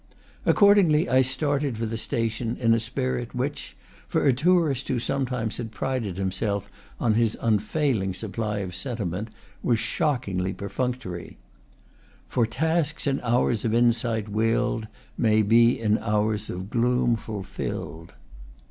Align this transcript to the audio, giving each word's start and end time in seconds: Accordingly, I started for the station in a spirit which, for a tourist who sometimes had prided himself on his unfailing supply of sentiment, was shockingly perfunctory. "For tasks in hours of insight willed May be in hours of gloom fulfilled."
Accordingly, 0.47 1.07
I 1.07 1.21
started 1.21 1.77
for 1.77 1.85
the 1.85 1.95
station 1.95 2.57
in 2.57 2.73
a 2.73 2.79
spirit 2.79 3.35
which, 3.35 3.77
for 4.07 4.25
a 4.25 4.33
tourist 4.33 4.87
who 4.87 4.97
sometimes 4.97 5.57
had 5.57 5.69
prided 5.71 6.17
himself 6.17 6.71
on 6.99 7.13
his 7.13 7.37
unfailing 7.39 8.15
supply 8.15 8.57
of 8.65 8.73
sentiment, 8.73 9.29
was 9.61 9.77
shockingly 9.77 10.53
perfunctory. 10.55 11.37
"For 12.27 12.47
tasks 12.47 13.05
in 13.05 13.19
hours 13.21 13.63
of 13.63 13.75
insight 13.75 14.27
willed 14.27 14.87
May 15.19 15.43
be 15.43 15.79
in 15.79 15.99
hours 15.99 16.49
of 16.49 16.71
gloom 16.71 17.15
fulfilled." 17.15 18.15